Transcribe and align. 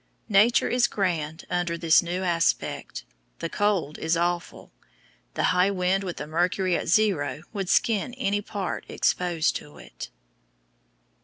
Nature 0.29 0.67
is 0.67 0.87
grand 0.87 1.45
under 1.47 1.77
this 1.77 2.01
new 2.01 2.23
aspect. 2.23 3.05
The 3.37 3.49
cold 3.49 3.99
is 3.99 4.17
awful; 4.17 4.71
the 5.35 5.43
high 5.53 5.69
wind 5.69 6.03
with 6.03 6.17
the 6.17 6.25
mercury 6.25 6.75
at 6.75 6.87
zero 6.87 7.43
would 7.53 7.69
skin 7.69 8.15
any 8.15 8.41
part 8.41 8.83
exposed 8.89 9.55
to 9.57 9.77
it. 9.77 10.09